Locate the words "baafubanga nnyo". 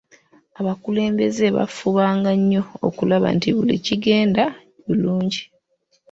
1.55-2.63